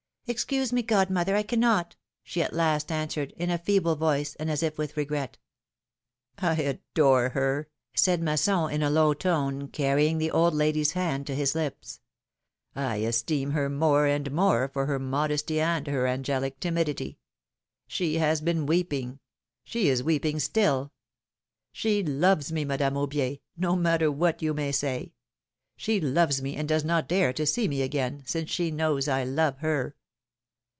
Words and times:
Excuse 0.27 0.71
me, 0.71 0.81
godmother, 0.81 1.35
I 1.35 1.43
cannot," 1.43 1.97
she 2.23 2.41
at 2.41 2.53
last 2.53 2.89
answered, 2.89 3.33
in 3.35 3.49
a 3.49 3.57
feeble 3.57 3.97
voice, 3.97 4.33
and 4.35 4.49
as 4.49 4.63
if 4.63 4.77
with 4.77 4.95
regret. 4.95 5.37
I 6.37 6.55
adore 6.55 7.27
her," 7.31 7.67
said 7.97 8.21
Masson, 8.21 8.71
in 8.71 8.81
a 8.81 8.89
low 8.89 9.13
tone, 9.13 9.67
carrying 9.67 10.19
the 10.19 10.31
old 10.31 10.53
lady's 10.53 10.93
hand 10.93 11.27
to 11.27 11.35
his 11.35 11.53
lips; 11.53 11.99
esteem 12.77 13.51
her 13.51 13.67
more 13.69 14.05
and 14.07 14.31
more 14.31 14.69
for 14.69 14.85
her 14.85 14.99
modesty 14.99 15.59
and 15.59 15.85
her 15.87 16.07
angelic 16.07 16.61
timidity. 16.61 17.19
She 17.87 18.15
has 18.15 18.39
been 18.39 18.65
weeping— 18.65 19.19
she 19.65 19.89
is 19.89 20.01
weeping 20.01 20.39
still. 20.39 20.93
She 21.73 22.03
loves 22.05 22.53
me, 22.53 22.63
Madame 22.63 22.95
Aubier, 22.95 23.39
no 23.57 23.75
matter 23.75 24.09
what 24.09 24.41
you 24.41 24.53
may 24.53 24.71
say. 24.71 25.13
She 25.75 25.99
loves 25.99 26.41
me, 26.41 26.55
and 26.55 26.69
does 26.69 26.85
not 26.85 27.09
dare 27.09 27.33
to 27.33 27.45
see 27.45 27.67
me 27.67 27.81
again, 27.81 28.23
since 28.25 28.49
she 28.49 28.71
knows 28.71 29.09
I 29.09 29.25
love 29.25 29.57
her. 29.57 29.93